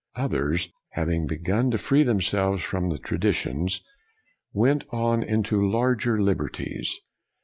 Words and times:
Others, 0.15 0.69
having 0.93 1.27
begun 1.27 1.69
to 1.69 1.77
free 1.77 2.01
themselves 2.01 2.63
from 2.63 2.89
the 2.89 2.97
traditions, 2.97 3.83
went 4.51 4.83
on 4.91 5.21
into 5.21 5.61
larger 5.69 6.19
liberties. 6.19 7.01